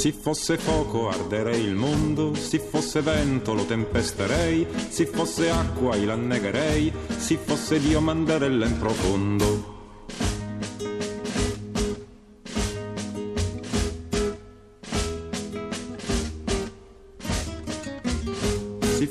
Se 0.00 0.12
fosse 0.12 0.56
fuoco 0.56 1.10
arderei 1.10 1.62
il 1.62 1.74
mondo, 1.74 2.32
se 2.34 2.58
fosse 2.58 3.02
vento 3.02 3.52
lo 3.52 3.66
tempesterei, 3.66 4.66
se 4.88 5.04
fosse 5.04 5.50
acqua 5.50 5.94
io 5.94 6.06
l'annegherei, 6.06 6.90
se 7.18 7.36
fosse 7.36 7.78
Dio 7.78 8.00
manderella 8.00 8.64
in 8.64 8.78
profondo. 8.78 9.69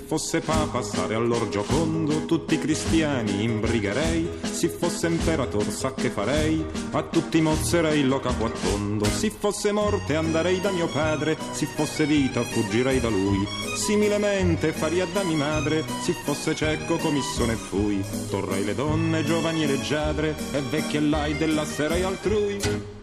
Fosse 0.05 0.39
papa 0.39 0.81
stare 0.81 1.15
all'orgiocondo, 1.15 2.25
tutti 2.25 2.55
i 2.55 2.59
cristiani 2.59 3.43
imbrigherei, 3.43 4.27
se 4.41 4.69
fosse 4.69 5.07
imperator 5.07 5.69
sa 5.69 5.93
che 5.93 6.09
farei, 6.09 6.65
a 6.91 7.03
tutti 7.03 7.39
mozzerei 7.41 8.03
lo 8.03 8.19
capo 8.19 8.45
a 8.45 8.49
tondo, 8.49 9.05
se 9.05 9.29
fosse 9.29 9.71
morte 9.71 10.15
andrei 10.15 10.59
da 10.59 10.71
mio 10.71 10.87
padre, 10.87 11.37
se 11.51 11.65
fosse 11.65 12.05
vita 12.05 12.41
fuggirei 12.41 12.99
da 12.99 13.09
lui, 13.09 13.47
similemente 13.75 14.71
faria 14.73 15.05
da 15.05 15.23
mia 15.23 15.37
madre, 15.37 15.83
se 16.01 16.13
fosse 16.13 16.55
cieco 16.55 16.97
comissone 16.97 17.55
fui, 17.55 18.03
torrei 18.29 18.63
le 18.63 18.75
donne 18.75 19.23
giovani 19.23 19.63
e 19.63 19.67
leggiadre, 19.67 20.35
e 20.51 20.61
vecchie 20.61 20.99
lai 20.99 21.37
della 21.37 21.65
serei 21.65 22.03
altrui. 22.03 22.98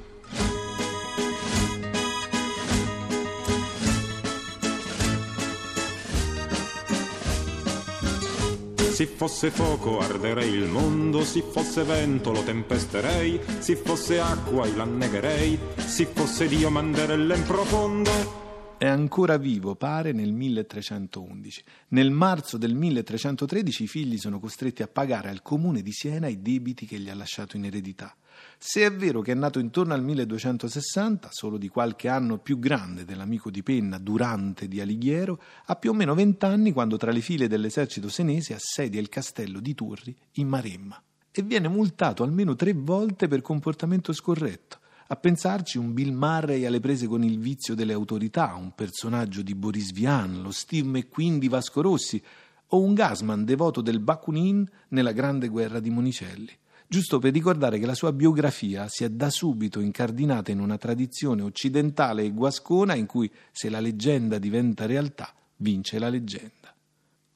Se 8.97 9.07
fosse 9.07 9.51
fuoco 9.51 9.99
arderei 9.99 10.51
il 10.55 10.71
mondo, 10.71 11.23
se 11.23 11.43
fosse 11.43 11.83
vento 11.83 12.33
lo 12.33 12.41
tempesterei, 12.43 13.39
se 13.59 13.77
fosse 13.77 14.19
acqua 14.19 14.67
io 14.67 14.75
l'annegherei, 14.75 15.59
se 15.77 16.07
fosse 16.07 16.49
Dio 16.49 16.71
manderella 16.71 17.37
in 17.37 17.43
profondo. 17.43 18.56
È 18.79 18.85
ancora 18.85 19.39
vivo, 19.39 19.75
pare, 19.75 20.13
nel 20.13 20.35
1311. 20.35 21.65
Nel 21.89 22.11
marzo 22.11 22.59
del 22.59 22.75
1313 22.75 23.85
i 23.85 23.87
figli 23.87 24.19
sono 24.19 24.39
costretti 24.39 24.83
a 24.83 24.87
pagare 24.87 25.31
al 25.31 25.41
comune 25.41 25.81
di 25.81 25.93
Siena 25.93 26.27
i 26.27 26.43
debiti 26.43 26.85
che 26.85 26.99
gli 26.99 27.09
ha 27.09 27.15
lasciato 27.15 27.57
in 27.57 27.65
eredità. 27.65 28.15
Se 28.59 28.85
è 28.85 28.93
vero 28.93 29.23
che 29.23 29.33
è 29.33 29.35
nato 29.35 29.61
intorno 29.61 29.95
al 29.95 30.03
1260, 30.03 31.31
solo 31.33 31.57
di 31.57 31.69
qualche 31.69 32.09
anno 32.09 32.37
più 32.37 32.59
grande 32.59 33.07
dell'amico 33.07 33.51
di 33.51 33.63
penna 33.63 33.97
Durante 33.97 34.69
di 34.69 34.79
Alighiero, 34.79 35.41
ha 35.65 35.77
più 35.77 35.93
o 35.93 35.95
meno 35.95 36.15
vent'anni 36.15 36.73
quando 36.73 36.99
tra 36.99 37.13
le 37.13 37.23
file 37.23 37.49
dell'esercito 37.49 38.11
senese 38.11 38.53
assedia 38.53 39.01
il 39.01 39.09
castello 39.09 39.61
di 39.61 39.75
Turri 39.75 40.15
in 40.33 40.49
Maremma 40.49 41.03
e 41.31 41.43
viene 41.43 41.69
multato 41.69 42.23
almeno 42.23 42.55
tre 42.55 42.75
volte 42.75 43.27
per 43.27 43.41
comportamento 43.41 44.13
scorretto. 44.13 44.81
A 45.09 45.15
pensarci 45.17 45.79
un 45.79 45.93
Bill 45.93 46.13
Murray 46.13 46.65
alle 46.65 46.81
prese 46.81 47.07
con 47.07 47.23
il 47.23 47.39
vizio 47.39 47.75
delle 47.75 47.93
autorità, 47.93 48.55
un 48.55 48.73
personaggio 48.75 49.43
di 49.43 49.55
Boris 49.55 49.93
Vian, 49.93 50.43
lo 50.43 50.51
Steve 50.51 50.89
McQueen 50.89 51.39
di 51.39 51.47
Vasco 51.47 51.81
Rossi 51.81 52.21
o 52.69 52.81
un 52.81 52.93
Gasman 52.93 53.45
devoto 53.45 53.81
del 53.81 54.01
Bakunin 54.01 54.69
nella 54.89 55.13
grande 55.13 55.47
guerra 55.47 55.79
di 55.79 55.91
Monicelli 55.91 56.51
giusto 56.89 57.19
per 57.19 57.33
ricordare 57.33 57.79
che 57.79 57.87
la 57.87 57.95
sua 57.95 58.13
biografia 58.13 58.89
si 58.89 59.05
è 59.05 59.11
da 59.11 59.29
subito 59.31 59.81
incardinata 59.81 60.51
in 60.51 60.61
una 60.61 60.79
tradizione 60.79 61.43
occidentale 61.43 62.23
e 62.23 62.31
guascona 62.31 62.95
in 62.95 63.07
cui 63.07 63.31
se 63.51 63.69
la 63.69 63.81
leggenda 63.81 64.39
diventa 64.39 64.87
realtà, 64.87 65.33
vince 65.57 65.99
la 65.99 66.09
leggenda. 66.09 66.75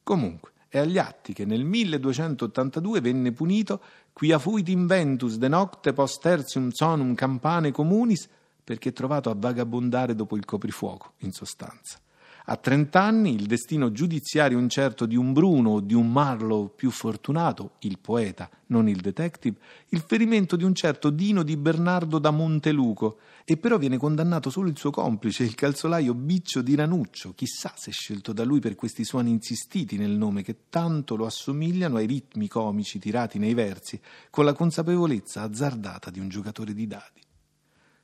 Comunque, 0.03 0.53
è 0.69 0.79
agli 0.79 0.99
atti 0.99 1.33
che 1.33 1.45
nel 1.45 1.65
1282 1.65 3.01
venne 3.01 3.33
punito 3.33 3.83
quia 4.21 4.39
fuit 4.39 4.69
inventus 4.69 5.39
de 5.41 5.49
nocte 5.49 5.95
post 5.97 6.21
tertium 6.21 6.69
sonum 6.77 7.15
campane 7.15 7.71
communis 7.73 8.29
perché 8.63 8.93
trovato 8.93 9.31
a 9.31 9.35
vagabondare 9.35 10.15
dopo 10.15 10.37
il 10.37 10.45
coprifuoco, 10.45 11.15
in 11.21 11.33
sostanza. 11.33 11.99
A 12.47 12.57
30 12.57 13.01
anni 13.01 13.35
il 13.35 13.47
destino 13.47 13.93
giudiziario 13.93 14.59
incerto 14.59 15.05
di 15.07 15.15
un 15.15 15.33
Bruno 15.33 15.71
o 15.71 15.81
di 15.81 15.95
un 15.95 16.11
Marlowe 16.11 16.71
più 16.75 16.91
fortunato, 16.91 17.73
il 17.81 17.99
poeta, 17.99 18.49
non 18.67 18.89
il 18.89 19.01
detective, 19.01 19.59
il 19.91 20.01
ferimento 20.01 20.57
di 20.57 20.65
un 20.65 20.75
certo 20.75 21.11
Dino 21.11 21.43
di 21.43 21.57
Bernardo 21.57 22.19
da 22.19 22.31
Monteluco, 22.31 23.19
e 23.45 23.57
però 23.57 23.79
viene 23.79 23.99
condannato 23.99 24.49
solo 24.49 24.69
il 24.69 24.79
suo 24.79 24.91
complice, 24.91 25.45
il 25.45 25.55
calzolaio 25.55 26.15
Biccio 26.15 26.63
di 26.63 26.75
Ranuccio, 26.75 27.35
chissà 27.35 27.73
se 27.77 27.91
scelto 27.91 28.33
da 28.33 28.45
lui 28.45 28.61
per 28.61 28.75
questi 28.75 29.05
suoni 29.05 29.31
insistiti 29.31 29.97
nel 29.97 30.17
nome 30.17 30.43
che 30.43 30.69
tanto 30.71 31.17
lo 31.17 31.27
assomigliano 31.27 31.97
ai 31.97 32.07
ritmi 32.07 32.49
comici 32.49 32.99
tirati 32.99 33.39
nei 33.39 33.55
versi, 33.55 34.01
con 34.31 34.45
la 34.45 34.55
consapevolezza 34.55 35.43
azzardata 35.43 36.11
di 36.11 36.21
un 36.21 36.29
giocatore 36.29 36.73
di 36.73 36.87
dadi. 36.87 37.21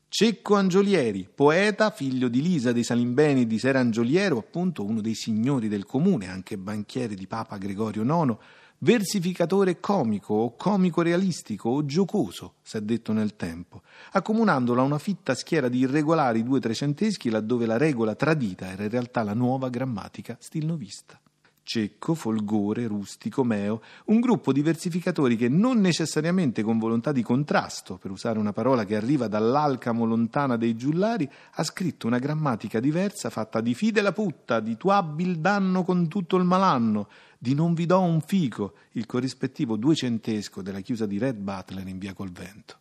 Cecco 0.09 0.55
Angiolieri, 0.55 1.29
poeta, 1.33 1.91
figlio 1.91 2.29
di 2.29 2.41
Lisa 2.41 2.73
dei 2.73 2.85
Salimbeni 2.85 3.47
di 3.47 3.59
Sera 3.59 3.81
Angioliero, 3.81 4.39
appunto 4.39 4.85
uno 4.85 5.01
dei 5.01 5.15
signori 5.15 5.69
del 5.69 5.85
comune, 5.85 6.29
anche 6.29 6.57
banchiere 6.57 7.15
di 7.15 7.27
Papa 7.27 7.59
Gregorio 7.59 8.03
IX, 8.03 8.37
versificatore 8.79 9.81
comico 9.81 10.33
o 10.35 10.57
comico 10.57 11.03
realistico 11.03 11.71
o 11.71 11.85
giocoso, 11.85 12.55
si 12.63 12.77
è 12.77 12.81
detto 12.81 13.13
nel 13.13 13.37
tempo, 13.37 13.83
accomunandolo 14.13 14.81
a 14.81 14.85
una 14.85 14.99
fitta 14.99 15.35
schiera 15.35 15.69
di 15.69 15.81
irregolari 15.81 16.45
due 16.45 16.61
trecenteschi 16.61 17.29
laddove 17.29 17.67
la 17.67 17.77
regola 17.77 18.15
tradita 18.15 18.71
era 18.71 18.85
in 18.85 18.91
realtà 18.91 19.23
la 19.23 19.35
nuova 19.35 19.69
grammatica 19.69 20.37
stilnovista. 20.41 21.21
Cecco, 21.67 22.15
Folgore, 22.15 22.87
Rustico, 22.87 23.43
Meo, 23.43 23.83
un 24.05 24.21
gruppo 24.21 24.53
di 24.53 24.63
versificatori 24.63 25.35
che 25.35 25.49
non 25.49 25.81
necessariamente 25.81 26.63
con 26.63 26.79
volontà 26.79 27.11
di 27.11 27.25
contrasto, 27.25 27.97
per 27.97 28.13
usare 28.13 28.39
una 28.39 28.53
parola 28.53 28.85
che 28.85 28.95
arriva 28.95 29.27
dall'alcamo 29.27 30.05
lontana 30.05 30.57
dei 30.57 30.77
giullari, 30.77 31.29
ha 31.55 31.65
scritto 31.65 32.07
una 32.07 32.21
grammatica 32.21 32.79
diversa 32.79 33.31
fatta 33.31 33.61
di 33.61 33.75
fide 33.75 34.01
la 34.01 34.13
putta, 34.13 34.61
di 34.61 34.77
tu 34.77 34.91
abbi 34.91 35.25
il 35.25 35.41
danno 35.41 35.83
con 35.83 36.07
tutto 36.07 36.37
il 36.37 36.45
malanno, 36.45 37.09
di 37.37 37.53
non 37.53 37.75
vi 37.75 37.85
do 37.85 38.01
un 38.01 38.21
fico, 38.21 38.75
il 38.93 39.05
corrispettivo 39.05 39.77
duecentesco 39.77 40.63
della 40.63 40.79
chiusa 40.79 41.05
di 41.05 41.19
Red 41.19 41.39
Butler 41.39 41.89
in 41.89 41.99
via 41.99 42.15
col 42.15 42.31
vento 42.31 42.79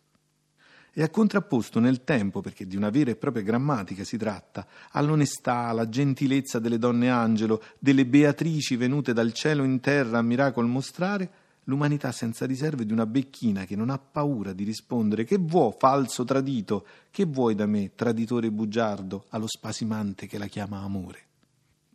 e 0.98 1.02
ha 1.02 1.10
contrapposto 1.10 1.78
nel 1.78 2.04
tempo, 2.04 2.40
perché 2.40 2.66
di 2.66 2.74
una 2.74 2.88
vera 2.88 3.10
e 3.10 3.16
propria 3.16 3.42
grammatica 3.42 4.02
si 4.02 4.16
tratta, 4.16 4.66
all'onestà, 4.92 5.66
alla 5.66 5.90
gentilezza 5.90 6.58
delle 6.58 6.78
donne 6.78 7.10
angelo, 7.10 7.62
delle 7.78 8.06
beatrici 8.06 8.76
venute 8.76 9.12
dal 9.12 9.34
cielo 9.34 9.62
in 9.62 9.78
terra 9.80 10.16
a 10.16 10.22
miracol 10.22 10.66
mostrare, 10.66 11.30
l'umanità 11.64 12.12
senza 12.12 12.46
riserve 12.46 12.86
di 12.86 12.94
una 12.94 13.04
becchina 13.04 13.66
che 13.66 13.76
non 13.76 13.90
ha 13.90 13.98
paura 13.98 14.54
di 14.54 14.64
rispondere 14.64 15.24
che 15.24 15.36
vuoi 15.36 15.74
falso 15.76 16.24
tradito, 16.24 16.86
che 17.10 17.26
vuoi 17.26 17.54
da 17.54 17.66
me 17.66 17.90
traditore 17.94 18.50
bugiardo, 18.50 19.26
allo 19.28 19.48
spasimante 19.48 20.26
che 20.26 20.38
la 20.38 20.46
chiama 20.46 20.78
amore. 20.78 21.25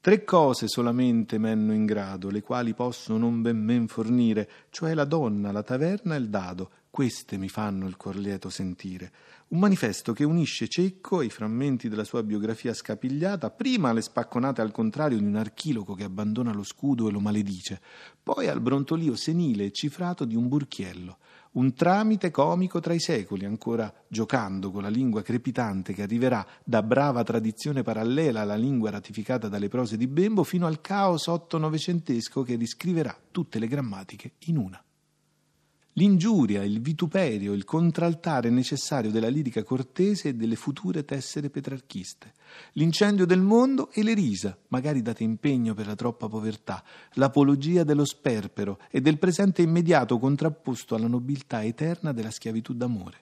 Tre 0.04 0.24
cose 0.24 0.68
solamente 0.68 1.38
m'enno 1.38 1.74
in 1.74 1.86
grado, 1.86 2.32
le 2.32 2.42
quali 2.42 2.74
posso 2.74 3.18
non 3.18 3.44
ben 3.44 3.64
men 3.64 3.88
fornire, 3.88 4.50
cioè 4.72 4.96
la 4.96 5.06
donna, 5.06 5.52
la 5.52 5.62
taverna 5.62 6.16
e 6.16 6.18
il 6.18 6.28
dado, 6.28 6.72
queste 6.90 7.38
mi 7.38 7.48
fanno 7.48 7.86
il 7.86 7.98
cuor 7.98 8.16
lieto 8.16 8.50
sentire. 8.50 9.12
Un 9.50 9.60
manifesto 9.60 10.12
che 10.12 10.24
unisce 10.24 10.68
Cecco 10.68 11.20
ai 11.20 11.30
frammenti 11.30 11.88
della 11.88 12.04
sua 12.04 12.24
biografia 12.24 12.74
scapigliata, 12.74 13.52
prima 13.52 13.90
alle 13.90 14.02
spacconate 14.02 14.62
al 14.62 14.72
contrario 14.72 15.20
di 15.20 15.24
un 15.24 15.36
archiloco 15.36 15.94
che 15.94 16.06
abbandona 16.06 16.52
lo 16.52 16.64
scudo 16.64 17.08
e 17.08 17.12
lo 17.12 17.20
maledice, 17.20 17.80
poi 18.24 18.48
al 18.48 18.60
brontolio 18.60 19.16
senile 19.16 19.66
e 19.66 19.72
cifrato 19.72 20.26
di 20.26 20.36
un 20.36 20.48
burchiello, 20.48 21.20
un 21.54 21.74
tramite 21.74 22.32
comico 22.32 22.80
tra 22.80 22.94
i 22.94 23.00
secoli, 23.00 23.46
ancora 23.46 23.94
giocando 24.08 24.72
con 24.72 24.84
la 24.84 24.90
lingua 24.90 25.22
crepitante 25.22 25.94
che 25.94 26.04
arriverà 26.04 26.46
da 26.64 26.82
brava 26.82 27.24
tradizione 27.24 27.82
parallela 27.82 28.42
alla 28.42 28.56
lingua 28.56 28.90
ratificata 28.90 29.48
dalle 29.48 29.68
prose 29.68 29.98
di 29.98 30.08
Bembo 30.08 30.44
fino 30.44 30.66
al 30.66 30.82
caos 30.82 31.28
otto-novecentesco 31.28 32.44
che 32.44 32.56
riscriverà 32.56 33.18
tutte 33.32 33.60
le 33.60 33.68
grammatiche 33.68 34.34
in 34.46 34.58
una. 34.58 34.82
L'ingiuria, 35.96 36.64
il 36.64 36.80
vituperio, 36.80 37.52
il 37.52 37.66
contraltare 37.66 38.50
necessario 38.50 39.12
della 39.12 39.28
lirica 39.28 39.62
cortese 39.62 40.30
e 40.30 40.34
delle 40.36 40.56
future 40.56 41.04
tessere 41.04 41.50
petrarchiste, 41.50 42.32
l'incendio 42.74 43.26
del 43.26 43.42
mondo 43.42 43.92
e 43.92 44.02
le 44.02 44.14
risa, 44.14 44.58
magari 44.70 45.02
date 45.02 45.24
impegno 45.24 45.74
per 45.74 45.88
la 45.88 45.96
troppa 45.96 46.30
povertà, 46.30 46.82
l'apologia 47.16 47.84
dello 47.84 48.06
sperpero 48.06 48.80
e 48.90 49.02
del 49.02 49.20
presente 49.20 49.64
immediato 49.64 50.18
contrapposto 50.18 50.96
alla 50.96 51.08
nobiltà 51.08 51.62
eterna 51.62 52.14
della 52.14 52.32
schiavitù 52.32 52.74
d'amore. 52.74 53.18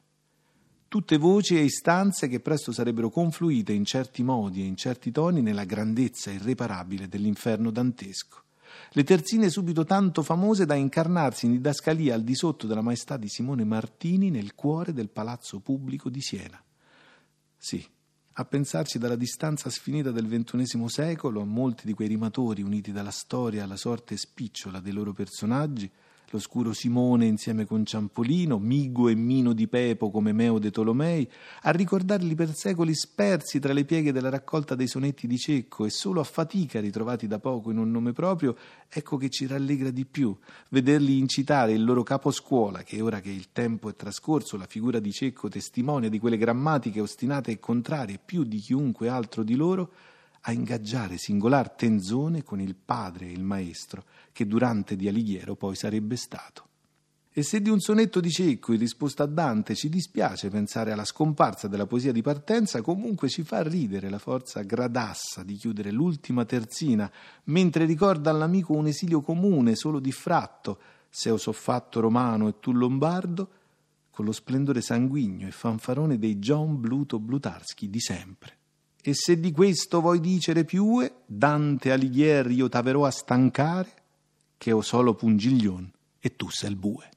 Tutte 0.88 1.18
voci 1.18 1.58
e 1.58 1.64
istanze 1.64 2.28
che 2.28 2.40
presto 2.40 2.72
sarebbero 2.72 3.10
confluite 3.10 3.74
in 3.74 3.86
certi 3.86 4.22
modi 4.22 4.62
e 4.62 4.66
in 4.66 4.76
certi 4.76 5.10
toni 5.10 5.42
nella 5.42 5.64
grandezza 5.64 6.30
irreparabile 6.30 7.08
dell'inferno 7.08 7.72
dantesco 7.72 8.44
le 8.92 9.04
terzine 9.04 9.50
subito 9.50 9.84
tanto 9.84 10.24
famose 10.24 10.66
da 10.66 10.76
incarnarsi 10.76 11.46
in 11.46 11.54
didascalia 11.54 12.16
al 12.16 12.24
di 12.24 12.36
sotto 12.36 12.68
della 12.68 12.82
maestà 12.82 13.18
di 13.18 13.28
Simone 13.28 13.64
Martini 13.64 14.30
nel 14.30 14.56
cuore 14.56 14.94
del 14.94 15.10
palazzo 15.10 15.60
pubblico 15.60 16.10
di 16.10 16.22
Siena. 16.22 16.62
Sì, 17.58 17.86
a 18.34 18.46
pensarci 18.46 18.98
dalla 18.98 19.16
distanza 19.16 19.70
sfinita 19.70 20.12
del 20.12 20.28
XXI 20.28 20.88
secolo, 20.88 21.44
molti 21.44 21.86
di 21.86 21.94
quei 21.94 22.08
rimatori 22.08 22.62
uniti 22.62 22.92
dalla 22.92 23.12
storia 23.12 23.64
alla 23.64 23.76
sorte 23.76 24.16
spicciola 24.16 24.80
dei 24.80 24.94
loro 24.94 25.12
personaggi, 25.12 25.92
l'oscuro 26.32 26.74
Simone 26.74 27.26
insieme 27.26 27.66
con 27.66 27.86
Ciampolino, 27.86 28.60
Migo 28.60 29.10
e 29.10 29.16
Mino 29.16 29.54
di 29.54 29.68
Pepo 29.68 30.10
come 30.12 30.32
Meo 30.32 30.60
de 30.60 30.72
Tolomei, 30.72 31.30
a 31.64 31.72
ricordarli 31.72 32.36
per 32.36 32.54
secoli 32.54 32.94
spersi 32.94 33.60
tra 33.60 33.74
le 33.74 33.86
pieghe 33.86 34.12
della 34.12 34.30
raccolta 34.30 34.76
dei 34.76 34.88
sonetti 34.88 35.28
di 35.28 35.38
Cecco 35.38 35.86
e 35.86 35.90
solo 35.90 36.20
a 36.20 36.24
fatica 36.24 36.80
ritrovati 36.80 37.28
da 37.28 37.40
poco 37.40 37.72
in 37.72 37.78
un 37.78 37.92
nome 37.92 38.14
proprio, 38.14 38.56
ecco 38.88 39.18
che 39.18 39.30
ci 39.30 39.48
rallegra 39.48 39.90
di 39.90 40.06
più 40.06 40.36
vederli 40.70 41.18
incitare 41.18 41.74
il 41.74 41.84
loro 41.84 42.04
capo 42.04 42.32
scuola, 42.32 42.84
che 42.84 43.02
ora 43.02 43.20
che 43.20 43.32
il 43.32 43.52
tempo 43.52 43.90
è 43.90 43.96
trascorso, 43.96 44.58
la 44.58 44.66
figura 44.66 45.00
di 45.00 45.12
Cecco 45.12 45.50
testimonia 45.50 46.10
di 46.10 46.20
quelle 46.20 46.38
grammatiche 46.38 47.02
ostinate 47.02 47.52
e 47.52 47.60
contrarie 47.60 48.20
più 48.24 48.44
di 48.44 48.60
chiunque 48.60 49.10
altro 49.10 49.44
di 49.44 49.56
loro, 49.56 49.92
a 50.42 50.52
ingaggiare 50.52 51.18
singolar 51.18 51.72
tenzone 51.72 52.44
con 52.44 52.62
il 52.62 52.76
padre 52.76 53.28
e 53.28 53.32
il 53.32 53.44
maestro, 53.44 54.06
che 54.32 54.48
durante 54.48 54.96
di 54.96 55.08
Alighiero 55.08 55.56
poi 55.56 55.76
sarebbe 55.76 56.16
stato. 56.16 56.68
E 57.32 57.44
se 57.44 57.62
di 57.62 57.70
un 57.70 57.80
sonetto 57.80 58.20
di 58.20 58.32
Cecco 58.32 58.74
in 58.74 58.80
risposta 58.80 59.24
a 59.24 59.28
Dante 59.28 59.76
ci 59.76 59.88
dispiace 59.88 60.50
pensare 60.50 60.92
alla 60.92 61.06
scomparsa 61.06 61.68
della 61.68 61.86
poesia 61.86 62.12
di 62.12 62.22
partenza, 62.22 62.82
comunque 62.82 63.30
ci 63.30 63.44
fa 63.44 63.62
ridere 63.62 64.10
la 64.10 64.18
forza 64.18 64.62
gradassa 64.64 65.44
di 65.44 65.56
chiudere 65.56 65.92
l'ultima 65.92 66.44
terzina, 66.44 67.10
mentre 67.46 67.86
ricorda 67.86 68.32
all'amico 68.32 68.74
un 68.74 68.88
esilio 68.88 69.22
comune, 69.22 69.76
solo 69.76 70.00
di 70.00 70.12
fratto, 70.12 70.80
se 71.08 71.30
ho 71.30 71.38
soffatto 71.38 72.00
romano 72.00 72.48
e 72.48 72.60
tu 72.60 72.74
lombardo, 72.74 73.52
con 74.10 74.26
lo 74.26 74.32
splendore 74.32 74.82
sanguigno 74.82 75.48
e 75.48 75.52
fanfarone 75.52 76.18
dei 76.18 76.40
John 76.40 76.80
Bluto 76.80 77.20
Blutarski 77.20 77.90
di 77.90 78.02
sempre. 78.02 78.59
E 79.02 79.14
se 79.14 79.40
di 79.40 79.52
questo 79.52 80.02
vuoi 80.02 80.20
dicere 80.20 80.66
piue, 80.66 81.22
Dante 81.26 81.92
Alighieri 81.92 82.56
io 82.56 82.68
t'averò 82.68 83.06
a 83.06 83.12
stancare, 83.12 83.90
che 84.58 84.74
ho 84.74 84.82
solo 84.82 85.16
pungiglion 85.16 85.90
e 86.20 86.36
tu 86.36 86.50
sei 86.50 86.72
il 86.72 86.76
bue. 86.76 87.10